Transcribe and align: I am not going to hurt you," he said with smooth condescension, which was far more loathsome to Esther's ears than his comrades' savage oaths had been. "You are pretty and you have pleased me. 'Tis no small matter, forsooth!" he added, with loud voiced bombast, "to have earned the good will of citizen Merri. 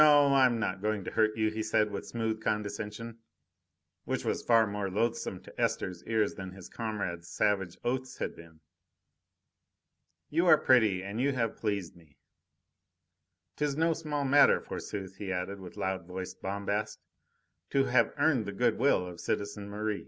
I 0.01 0.47
am 0.47 0.59
not 0.59 0.81
going 0.81 1.03
to 1.03 1.11
hurt 1.11 1.37
you," 1.37 1.51
he 1.51 1.61
said 1.61 1.91
with 1.91 2.07
smooth 2.07 2.41
condescension, 2.41 3.19
which 4.03 4.25
was 4.25 4.41
far 4.41 4.65
more 4.65 4.89
loathsome 4.89 5.43
to 5.43 5.61
Esther's 5.61 6.03
ears 6.05 6.33
than 6.33 6.53
his 6.53 6.69
comrades' 6.69 7.29
savage 7.29 7.77
oaths 7.83 8.17
had 8.17 8.35
been. 8.35 8.61
"You 10.31 10.47
are 10.47 10.57
pretty 10.57 11.03
and 11.03 11.21
you 11.21 11.33
have 11.33 11.55
pleased 11.55 11.95
me. 11.95 12.17
'Tis 13.57 13.77
no 13.77 13.93
small 13.93 14.25
matter, 14.25 14.59
forsooth!" 14.59 15.17
he 15.17 15.31
added, 15.31 15.59
with 15.59 15.77
loud 15.77 16.07
voiced 16.07 16.41
bombast, 16.41 16.99
"to 17.69 17.83
have 17.83 18.11
earned 18.17 18.47
the 18.47 18.53
good 18.53 18.79
will 18.79 19.05
of 19.05 19.19
citizen 19.21 19.69
Merri. 19.69 19.99